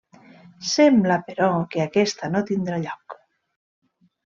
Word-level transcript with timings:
Sembla, 0.69 1.19
però, 1.29 1.51
que 1.75 1.85
aquesta 1.85 2.33
no 2.35 2.45
tindrà 2.51 2.85
lloc. 2.89 3.21